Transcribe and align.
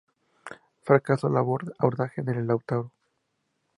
Fracasó 0.81 1.27
el 1.27 1.37
abordaje 1.37 2.23
de 2.23 2.33
la 2.33 2.41
Lautaro. 2.41 2.91